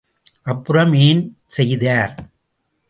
அப்புறம் 0.43 0.93
ஏன் 0.93 1.21
செய்தார்? 1.47 2.13